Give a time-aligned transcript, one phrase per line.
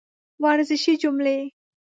[0.43, 1.37] ورزشي جملې